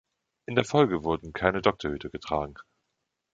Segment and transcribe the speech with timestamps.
[0.47, 2.55] In der Folge wurden keine Doktorhüte getragen.